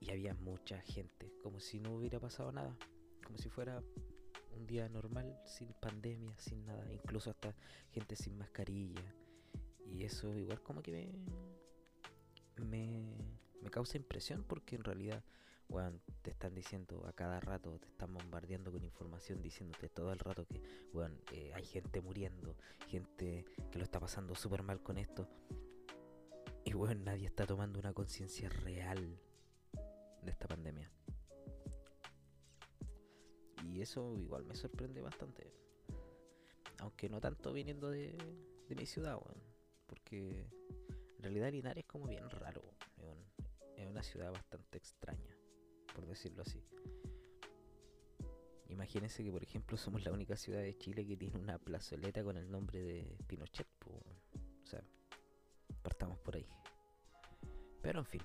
y 0.00 0.10
había 0.10 0.34
mucha 0.34 0.80
gente, 0.82 1.32
como 1.42 1.60
si 1.60 1.80
no 1.80 1.94
hubiera 1.94 2.20
pasado 2.20 2.52
nada, 2.52 2.76
como 3.24 3.38
si 3.38 3.48
fuera 3.48 3.82
un 4.54 4.66
día 4.66 4.88
normal, 4.88 5.40
sin 5.46 5.72
pandemia, 5.74 6.36
sin 6.38 6.64
nada, 6.66 6.92
incluso 6.92 7.30
hasta 7.30 7.54
gente 7.90 8.16
sin 8.16 8.36
mascarilla. 8.36 9.14
Y 9.86 10.04
eso 10.04 10.36
igual 10.36 10.62
como 10.62 10.82
que 10.82 10.92
me, 10.92 12.64
me, 12.64 13.16
me 13.62 13.70
causa 13.70 13.96
impresión 13.96 14.44
porque 14.44 14.76
en 14.76 14.84
realidad, 14.84 15.24
weón, 15.68 16.00
te 16.22 16.30
están 16.30 16.54
diciendo 16.54 17.06
a 17.06 17.12
cada 17.12 17.40
rato, 17.40 17.78
te 17.78 17.88
están 17.88 18.12
bombardeando 18.14 18.70
con 18.72 18.84
información 18.84 19.42
diciéndote 19.42 19.88
todo 19.88 20.12
el 20.12 20.18
rato 20.18 20.46
que, 20.46 20.62
weón, 20.92 21.20
eh, 21.32 21.52
hay 21.54 21.64
gente 21.64 22.00
muriendo, 22.00 22.56
gente 22.88 23.44
que 23.70 23.78
lo 23.78 23.84
está 23.84 24.00
pasando 24.00 24.34
súper 24.34 24.62
mal 24.62 24.82
con 24.82 24.98
esto. 24.98 25.28
Y 26.64 26.74
weón, 26.74 27.04
nadie 27.04 27.26
está 27.26 27.46
tomando 27.46 27.78
una 27.78 27.92
conciencia 27.92 28.48
real 28.48 29.18
de 30.22 30.30
esta 30.30 30.48
pandemia. 30.48 30.90
Y 33.64 33.80
eso 33.80 34.16
igual 34.18 34.44
me 34.44 34.54
sorprende 34.54 35.00
bastante. 35.00 35.52
Aunque 36.78 37.08
no 37.08 37.20
tanto 37.20 37.52
viniendo 37.52 37.90
de, 37.90 38.16
mi 38.68 38.86
ciudad, 38.86 39.16
weón. 39.16 39.42
Porque 39.86 40.46
en 41.16 41.22
realidad 41.22 41.52
Linares 41.52 41.84
es 41.84 41.88
como 41.88 42.06
bien 42.06 42.28
raro. 42.30 42.62
Es 43.76 43.86
una 43.86 44.02
ciudad 44.02 44.30
bastante 44.30 44.78
extraña, 44.78 45.33
por 45.94 46.06
decirlo 46.06 46.42
así. 46.42 46.62
Imagínense 48.68 49.22
que, 49.22 49.30
por 49.30 49.42
ejemplo, 49.42 49.76
somos 49.78 50.04
la 50.04 50.12
única 50.12 50.36
ciudad 50.36 50.60
de 50.60 50.76
Chile 50.76 51.06
que 51.06 51.16
tiene 51.16 51.38
una 51.38 51.58
plazoleta 51.58 52.22
con 52.22 52.36
el 52.36 52.50
nombre 52.50 52.82
de 52.82 53.16
Pinochet. 53.26 53.68
O 53.86 54.66
sea, 54.66 54.82
partamos 55.82 56.18
por 56.18 56.36
ahí. 56.36 56.46
Pero 57.80 58.00
en 58.00 58.06
fin. 58.06 58.22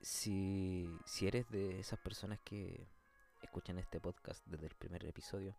Si, 0.00 0.86
si 1.06 1.26
eres 1.26 1.48
de 1.50 1.80
esas 1.80 1.98
personas 1.98 2.38
que 2.40 2.86
escuchan 3.42 3.78
este 3.78 4.00
podcast 4.00 4.44
desde 4.46 4.66
el 4.66 4.74
primer 4.74 5.04
episodio, 5.06 5.56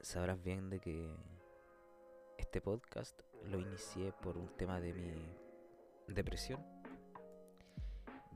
sabrás 0.00 0.42
bien 0.42 0.68
de 0.68 0.80
que 0.80 1.14
este 2.38 2.60
podcast 2.60 3.20
lo 3.44 3.60
inicié 3.60 4.12
por 4.12 4.36
un 4.36 4.48
tema 4.56 4.80
de 4.80 4.92
mi 4.94 5.36
depresión, 6.08 6.73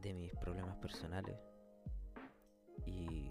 de 0.02 0.14
mis 0.14 0.34
problemas 0.36 0.76
personales 0.76 1.36
y 2.86 3.30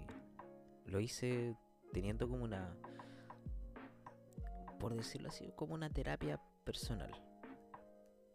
lo 0.86 1.00
hice 1.00 1.56
teniendo 1.92 2.28
como 2.28 2.44
una, 2.44 2.76
por 4.78 4.94
decirlo 4.94 5.28
así, 5.28 5.52
como 5.56 5.74
una 5.74 5.90
terapia 5.90 6.40
personal. 6.64 7.10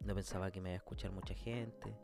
No 0.03 0.15
pensaba 0.15 0.51
que 0.51 0.61
me 0.61 0.69
iba 0.69 0.75
a 0.75 0.77
escuchar 0.77 1.11
mucha 1.11 1.33
gente, 1.33 1.95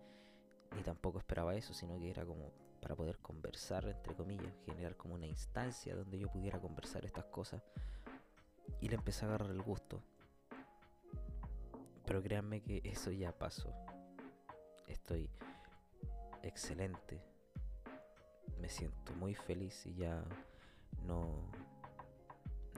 ni 0.76 0.84
tampoco 0.84 1.20
esperaba 1.20 1.56
eso, 1.56 1.74
sino 1.74 1.98
que 2.00 2.10
era 2.10 2.26
como 2.26 2.52
para 2.80 2.96
poder 2.96 3.20
conversar, 3.20 3.86
entre 3.88 4.15
comillas, 4.15 4.54
generar 4.65 4.96
como 4.96 5.15
una 5.15 5.28
instancia 5.28 5.96
donde 5.96 6.18
yo 6.18 6.30
pudiera 6.32 6.60
conversar 6.60 7.06
estas 7.06 7.26
cosas. 7.26 7.62
Y 8.80 8.88
le 8.88 8.96
empecé 8.96 9.26
a 9.26 9.30
agarrar 9.30 9.52
el 9.52 9.62
gusto. 9.62 10.02
Pero 12.06 12.24
créanme 12.24 12.62
que 12.62 12.82
eso 12.86 13.12
ya 13.12 13.38
pasó. 13.38 13.74
Estoy 14.88 15.30
excelente. 16.43 17.21
Me 18.60 18.69
siento 18.69 19.13
muy 19.13 19.36
feliz 19.36 19.86
y 19.86 19.95
ya 19.95 20.23
no 21.04 21.49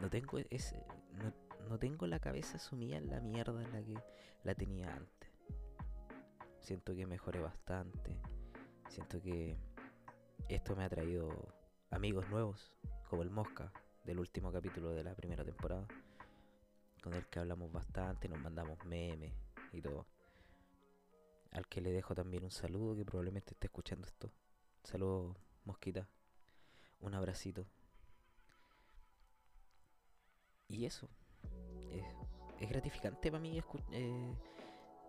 no 0.01 0.09
tengo 0.09 0.37
ese 0.49 0.83
no, 1.13 1.33
no 1.69 1.79
tengo 1.79 2.07
la 2.07 2.19
cabeza 2.19 2.57
sumida 2.59 2.97
en 2.97 3.09
la 3.09 3.19
mierda 3.19 3.63
en 3.63 3.71
la 3.71 3.83
que 3.83 4.03
la 4.43 4.55
tenía 4.55 4.93
antes. 4.93 5.29
Siento 6.59 6.95
que 6.95 7.05
mejoré 7.05 7.39
bastante. 7.39 8.17
Siento 8.87 9.21
que 9.21 9.57
esto 10.49 10.75
me 10.75 10.83
ha 10.83 10.89
traído 10.89 11.53
amigos 11.89 12.29
nuevos, 12.29 12.71
como 13.09 13.23
el 13.23 13.29
Mosca 13.29 13.71
del 14.05 14.19
último 14.19 14.51
capítulo 14.51 14.91
de 14.91 15.03
la 15.03 15.15
primera 15.15 15.43
temporada, 15.43 15.87
con 17.01 17.13
el 17.13 17.25
que 17.27 17.39
hablamos 17.39 17.71
bastante, 17.71 18.27
nos 18.27 18.39
mandamos 18.39 18.83
memes 18.85 19.33
y 19.71 19.81
todo. 19.81 20.05
Al 21.51 21.67
que 21.67 21.81
le 21.81 21.91
dejo 21.91 22.15
también 22.15 22.43
un 22.43 22.51
saludo, 22.51 22.95
que 22.95 23.05
probablemente 23.05 23.53
esté 23.53 23.67
escuchando 23.67 24.07
esto. 24.07 24.31
Saludos, 24.83 25.35
Mosquita. 25.65 26.07
Un 26.99 27.13
abracito. 27.13 27.67
Y 30.67 30.85
eso. 30.85 31.09
Es, 32.59 32.69
gratificante 32.69 33.31
para 33.31 33.41
mí 33.41 33.61
eh, 33.91 34.35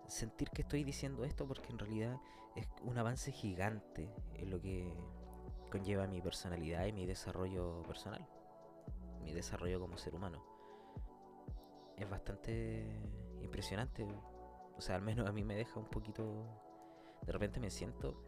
sentir 0.09 0.49
que 0.51 0.63
estoy 0.63 0.85
diciendo 0.85 1.23
esto 1.25 1.47
porque 1.47 1.71
en 1.71 1.79
realidad 1.79 2.19
es 2.57 2.67
un 2.83 2.97
avance 2.97 3.31
gigante 3.31 4.11
en 4.35 4.51
lo 4.51 4.59
que 4.61 4.91
conlleva 5.71 6.07
mi 6.07 6.21
personalidad 6.21 6.87
y 6.87 6.93
mi 6.93 7.07
desarrollo 7.07 7.83
personal, 7.83 8.27
mi 9.23 9.33
desarrollo 9.33 9.81
como 9.81 9.99
ser 9.99 10.15
humano. 10.15 10.43
Es 11.97 12.09
bastante 12.09 13.01
impresionante, 13.43 14.07
o 14.77 14.81
sea, 14.81 14.97
al 14.97 15.03
menos 15.03 15.29
a 15.29 15.33
mí 15.33 15.45
me 15.45 15.55
deja 15.55 15.79
un 15.79 15.87
poquito, 15.87 16.25
de 17.25 17.33
repente 17.33 17.61
me 17.61 17.71
siento 17.71 18.25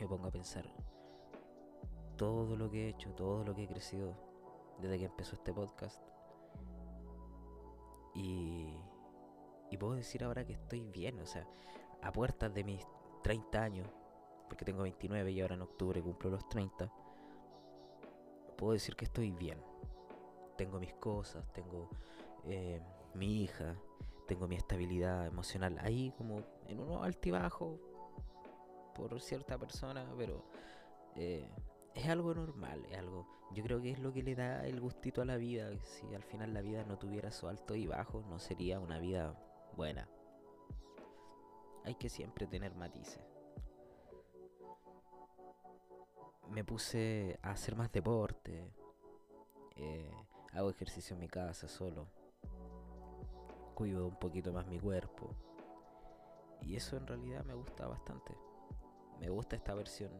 me 0.00 0.06
pongo 0.06 0.28
a 0.28 0.30
pensar 0.30 0.64
todo 2.16 2.56
lo 2.56 2.70
que 2.70 2.86
he 2.86 2.88
hecho, 2.90 3.12
todo 3.14 3.44
lo 3.44 3.54
que 3.54 3.64
he 3.64 3.68
crecido 3.68 4.14
desde 4.78 4.98
que 4.98 5.04
empezó 5.04 5.34
este 5.34 5.52
podcast. 5.52 6.02
Y, 8.14 8.74
y 9.70 9.76
puedo 9.76 9.94
decir 9.94 10.24
ahora 10.24 10.44
que 10.44 10.52
estoy 10.52 10.82
bien, 10.82 11.20
o 11.20 11.26
sea, 11.26 11.46
a 12.02 12.12
puertas 12.12 12.52
de 12.52 12.64
mis 12.64 12.84
30 13.22 13.62
años, 13.62 13.88
porque 14.48 14.64
tengo 14.64 14.82
29 14.82 15.30
y 15.30 15.40
ahora 15.40 15.54
en 15.54 15.62
octubre 15.62 16.02
cumplo 16.02 16.30
los 16.30 16.48
30, 16.48 16.92
puedo 18.56 18.72
decir 18.72 18.96
que 18.96 19.04
estoy 19.04 19.30
bien. 19.30 19.60
Tengo 20.56 20.80
mis 20.80 20.94
cosas, 20.94 21.46
tengo 21.52 21.88
eh, 22.44 22.80
mi 23.14 23.42
hija, 23.42 23.76
tengo 24.28 24.46
mi 24.46 24.54
estabilidad 24.54 25.26
emocional 25.26 25.76
ahí 25.80 26.12
como 26.16 26.44
en 26.68 26.78
uno 26.78 27.02
altibajo 27.02 27.80
por 28.94 29.20
cierta 29.20 29.58
persona, 29.58 30.06
pero 30.16 30.44
eh, 31.16 31.50
es 31.94 32.08
algo 32.08 32.32
normal, 32.34 32.84
es 32.90 32.98
algo, 32.98 33.26
yo 33.52 33.64
creo 33.64 33.80
que 33.80 33.90
es 33.90 33.98
lo 33.98 34.12
que 34.12 34.22
le 34.22 34.36
da 34.36 34.64
el 34.66 34.80
gustito 34.80 35.22
a 35.22 35.24
la 35.24 35.36
vida. 35.36 35.70
Si 35.82 36.14
al 36.14 36.22
final 36.22 36.54
la 36.54 36.60
vida 36.60 36.84
no 36.84 36.98
tuviera 36.98 37.32
su 37.32 37.48
alto 37.48 37.74
y 37.74 37.86
bajo, 37.86 38.22
no 38.28 38.38
sería 38.38 38.78
una 38.78 39.00
vida 39.00 39.34
buena. 39.76 40.08
Hay 41.84 41.96
que 41.96 42.08
siempre 42.08 42.46
tener 42.46 42.74
matices 42.76 43.38
me 46.50 46.64
puse 46.64 47.38
a 47.42 47.50
hacer 47.50 47.76
más 47.76 47.92
deporte. 47.92 48.72
Eh, 49.76 50.10
hago 50.52 50.70
ejercicio 50.70 51.14
en 51.14 51.20
mi 51.20 51.28
casa 51.28 51.68
solo. 51.68 52.08
Cuido 53.78 54.08
un 54.08 54.16
poquito 54.16 54.52
más 54.52 54.66
mi 54.66 54.80
cuerpo. 54.80 55.36
Y 56.62 56.74
eso 56.74 56.96
en 56.96 57.06
realidad 57.06 57.44
me 57.44 57.54
gusta 57.54 57.86
bastante. 57.86 58.36
Me 59.20 59.28
gusta 59.28 59.54
esta 59.54 59.72
versión. 59.72 60.10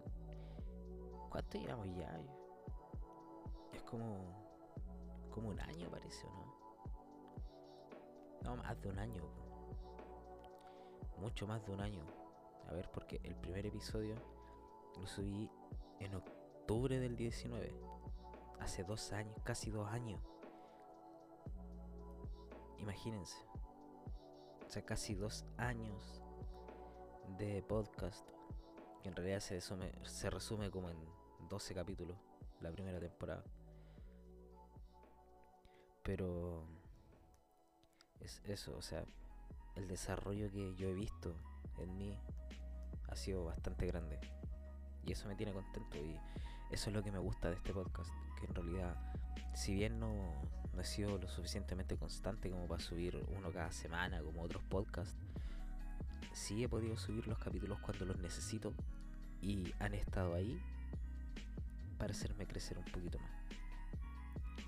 ¿Cuánto 1.28 1.58
llevamos 1.58 1.88
ya? 1.96 2.20
Es 3.72 3.82
como. 3.82 4.16
como 5.32 5.48
un 5.48 5.58
año 5.58 5.90
parece, 5.90 6.28
¿no? 6.28 6.54
No, 8.44 8.62
más 8.62 8.80
de 8.80 8.90
un 8.90 8.98
año. 9.00 9.24
Mucho 11.16 11.48
más 11.48 11.60
de 11.66 11.72
un 11.72 11.80
año. 11.80 12.04
A 12.68 12.72
ver, 12.74 12.88
porque 12.92 13.20
el 13.24 13.34
primer 13.34 13.66
episodio 13.66 14.14
lo 15.00 15.06
subí 15.08 15.50
en 15.98 16.14
octubre 16.14 17.00
del 17.00 17.16
19. 17.16 17.74
Hace 18.60 18.84
dos 18.84 19.12
años, 19.12 19.36
casi 19.42 19.72
dos 19.72 19.88
años. 19.88 20.20
Imagínense. 22.78 23.47
O 24.68 24.70
sea, 24.70 24.84
casi 24.84 25.14
dos 25.14 25.46
años 25.56 26.20
de 27.38 27.62
podcast. 27.62 28.28
Que 29.02 29.08
en 29.08 29.16
realidad 29.16 29.40
se 29.40 29.54
resume, 29.54 29.90
se 30.04 30.28
resume 30.28 30.70
como 30.70 30.90
en 30.90 30.98
12 31.48 31.74
capítulos. 31.74 32.18
La 32.60 32.70
primera 32.70 33.00
temporada. 33.00 33.42
Pero... 36.02 36.66
Es 38.20 38.42
eso, 38.44 38.76
o 38.76 38.82
sea, 38.82 39.06
el 39.76 39.88
desarrollo 39.88 40.50
que 40.50 40.74
yo 40.74 40.88
he 40.88 40.92
visto 40.92 41.34
en 41.78 41.96
mí 41.96 42.18
ha 43.08 43.16
sido 43.16 43.44
bastante 43.44 43.86
grande 43.86 44.18
y 45.06 45.12
eso 45.12 45.28
me 45.28 45.36
tiene 45.36 45.52
contento 45.52 45.96
y 45.96 46.20
eso 46.70 46.90
es 46.90 46.96
lo 46.96 47.02
que 47.02 47.12
me 47.12 47.20
gusta 47.20 47.48
de 47.48 47.54
este 47.54 47.72
podcast, 47.72 48.10
que 48.38 48.46
en 48.46 48.54
realidad, 48.54 48.96
si 49.54 49.72
bien 49.72 50.00
no, 50.00 50.42
no 50.78 50.82
he 50.82 50.86
sido 50.86 51.18
lo 51.18 51.28
suficientemente 51.28 51.96
constante 51.96 52.50
como 52.50 52.68
para 52.68 52.80
subir 52.80 53.20
uno 53.36 53.50
cada 53.50 53.72
semana 53.72 54.22
como 54.22 54.42
otros 54.42 54.62
podcasts, 54.62 55.16
sí 56.32 56.62
he 56.62 56.68
podido 56.68 56.96
subir 56.96 57.26
los 57.26 57.36
capítulos 57.36 57.80
cuando 57.80 58.04
los 58.04 58.16
necesito 58.20 58.72
y 59.42 59.74
han 59.80 59.94
estado 59.94 60.36
ahí 60.36 60.56
para 61.98 62.12
hacerme 62.12 62.46
crecer 62.46 62.78
un 62.78 62.84
poquito 62.84 63.18
más. 63.18 63.32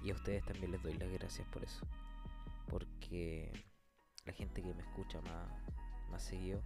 Y 0.03 0.11
a 0.11 0.15
ustedes 0.15 0.45
también 0.45 0.73
les 0.73 0.83
doy 0.83 0.95
las 0.95 1.09
gracias 1.13 1.47
por 1.47 1.63
eso. 1.63 1.87
Porque 2.67 3.53
la 4.25 4.33
gente 4.33 4.63
que 4.63 4.75
me 4.75 4.83
escucha 4.83 5.21
más, 5.21 5.49
más 6.11 6.25
seguido 6.25 6.59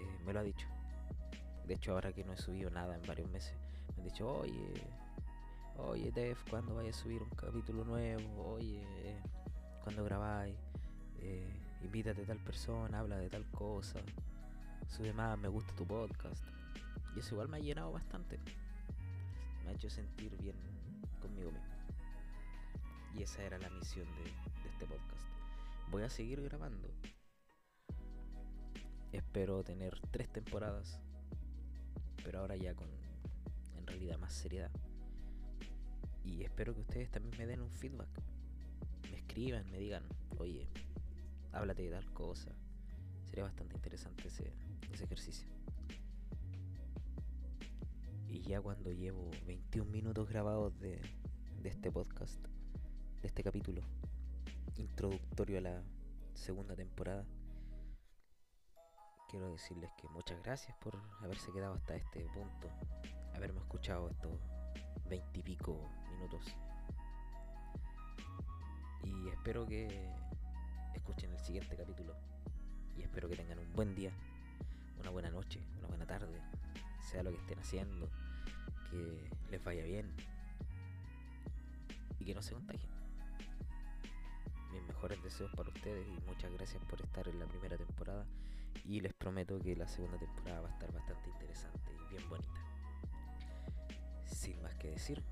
eh, 0.00 0.18
me 0.26 0.32
lo 0.32 0.40
ha 0.40 0.42
dicho. 0.42 0.66
De 1.64 1.74
hecho, 1.74 1.92
ahora 1.92 2.12
que 2.12 2.24
no 2.24 2.32
he 2.32 2.36
subido 2.38 2.70
nada 2.70 2.96
en 2.96 3.02
varios 3.02 3.30
meses, 3.30 3.54
me 3.94 4.02
han 4.02 4.08
dicho, 4.08 4.28
oye, 4.28 4.72
oye, 5.76 6.10
Def, 6.12 6.42
¿cuándo 6.48 6.74
vayas 6.74 6.96
a 6.98 7.02
subir 7.02 7.22
un 7.22 7.30
capítulo 7.30 7.84
nuevo? 7.84 8.54
Oye, 8.54 8.84
cuando 9.82 10.04
grabáis? 10.04 10.56
Eh, 11.18 11.48
invítate 11.82 12.22
a 12.22 12.26
tal 12.26 12.38
persona, 12.38 12.98
habla 12.98 13.16
de 13.16 13.28
tal 13.28 13.44
cosa, 13.50 14.00
sube 14.88 15.12
más, 15.12 15.38
me 15.38 15.48
gusta 15.48 15.74
tu 15.74 15.86
podcast. 15.86 16.44
Y 17.14 17.20
eso 17.20 17.34
igual 17.34 17.48
me 17.48 17.58
ha 17.58 17.60
llenado 17.60 17.92
bastante. 17.92 18.38
Me 19.64 19.70
ha 19.70 19.74
hecho 19.74 19.88
sentir 19.88 20.36
bien 20.36 20.56
conmigo 21.20 21.50
mismo. 21.52 21.74
Y 23.14 23.22
esa 23.22 23.42
era 23.44 23.58
la 23.58 23.70
misión 23.70 24.06
de, 24.16 24.24
de 24.24 24.68
este 24.70 24.86
podcast. 24.86 25.26
Voy 25.90 26.02
a 26.02 26.10
seguir 26.10 26.42
grabando. 26.42 26.88
Espero 29.12 29.62
tener 29.62 30.00
tres 30.10 30.28
temporadas. 30.32 31.00
Pero 32.24 32.40
ahora 32.40 32.56
ya 32.56 32.74
con 32.74 32.88
en 33.76 33.86
realidad 33.86 34.18
más 34.18 34.32
seriedad. 34.32 34.70
Y 36.24 36.42
espero 36.42 36.74
que 36.74 36.80
ustedes 36.80 37.10
también 37.10 37.36
me 37.36 37.46
den 37.46 37.60
un 37.60 37.70
feedback. 37.70 38.08
Me 39.10 39.18
escriban, 39.18 39.70
me 39.70 39.78
digan, 39.78 40.02
oye, 40.38 40.68
háblate 41.52 41.82
de 41.82 41.90
tal 41.90 42.12
cosa. 42.12 42.50
Sería 43.24 43.44
bastante 43.44 43.76
interesante 43.76 44.28
ese, 44.28 44.52
ejercicio. 44.92 45.46
Y 48.28 48.40
ya 48.42 48.60
cuando 48.60 48.90
llevo 48.92 49.30
21 49.46 49.90
minutos 49.90 50.28
grabados 50.28 50.78
de, 50.80 51.00
de 51.62 51.68
este 51.68 51.92
podcast, 51.92 52.40
de 53.20 53.28
este 53.28 53.42
capítulo 53.42 53.82
introductorio 54.76 55.58
a 55.58 55.60
la 55.60 55.82
segunda 56.32 56.74
temporada, 56.74 57.26
quiero 59.28 59.52
decirles 59.52 59.90
que 59.98 60.08
muchas 60.08 60.42
gracias 60.42 60.76
por 60.78 60.96
haberse 61.20 61.52
quedado 61.52 61.74
hasta 61.74 61.96
este 61.96 62.26
punto, 62.30 62.70
haberme 63.34 63.60
escuchado 63.60 64.08
estos 64.08 64.40
20 65.08 65.38
y 65.38 65.42
pico 65.42 65.90
Y 69.02 69.28
espero 69.28 69.66
que 69.66 70.10
escuchen 70.94 71.30
el 71.32 71.38
siguiente 71.38 71.76
capítulo. 71.76 72.14
Y 72.96 73.02
espero 73.02 73.28
que 73.28 73.36
tengan 73.36 73.58
un 73.58 73.72
buen 73.74 73.94
día, 73.94 74.10
una 75.00 75.10
buena 75.10 75.30
noche, 75.30 75.60
una 75.78 75.88
buena 75.88 76.06
tarde, 76.06 76.40
sea 77.00 77.22
lo 77.22 77.30
que 77.30 77.36
estén 77.38 77.58
haciendo, 77.58 78.08
que 78.90 79.30
les 79.50 79.62
vaya 79.62 79.84
bien 79.84 80.10
y 82.18 82.24
que 82.24 82.34
no 82.34 82.40
se 82.40 82.54
contagien. 82.54 82.90
Mis 84.72 84.82
mejores 84.84 85.22
deseos 85.22 85.52
para 85.54 85.68
ustedes 85.68 86.06
y 86.08 86.20
muchas 86.26 86.52
gracias 86.52 86.82
por 86.84 87.00
estar 87.02 87.28
en 87.28 87.38
la 87.38 87.46
primera 87.46 87.76
temporada 87.76 88.24
y 88.84 89.00
les 89.00 89.12
prometo 89.12 89.58
que 89.58 89.76
la 89.76 89.88
segunda 89.88 90.18
temporada 90.18 90.62
va 90.62 90.68
a 90.68 90.72
estar 90.72 90.92
bastante 90.92 91.28
interesante 91.30 91.92
y 91.92 92.14
bien 92.14 92.28
bonita. 92.28 92.60
Sin 94.26 94.60
más 94.62 94.74
que 94.76 94.88
decir, 94.88 95.22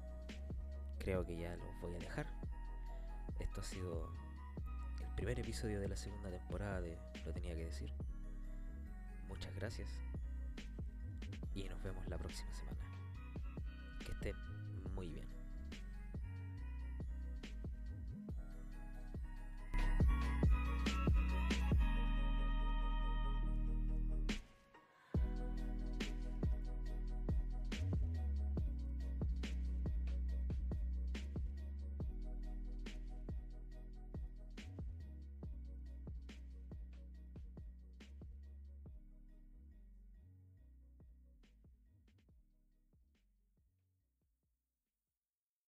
creo 1.03 1.27
que 1.27 1.37
ya 1.37 1.57
los 1.57 1.81
voy 1.81 1.95
a 1.97 1.99
dejar. 1.99 2.27
Esto 3.41 3.61
ha 3.61 3.65
sido 3.65 4.09
el 5.01 5.15
primer 5.17 5.39
episodio 5.41 5.81
de 5.81 5.89
la 5.89 5.97
segunda 5.97 6.31
temporada 6.31 6.81
de 6.81 6.97
Lo 7.27 7.33
tenía 7.33 7.57
que 7.57 7.65
decir. 7.65 7.93
Muchas 9.27 9.53
gracias 9.57 9.89
y 11.55 11.65
nos 11.65 11.83
vemos 11.83 12.07
la 12.07 12.19
próxima 12.19 12.55
semana. 12.55 12.79
Que 13.99 14.13
estén 14.13 14.52